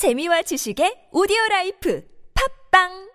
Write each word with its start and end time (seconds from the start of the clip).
재미와 0.00 0.40
지식의 0.48 1.12
오디오 1.12 1.36
라이프. 1.50 2.00
팝빵! 2.32 3.09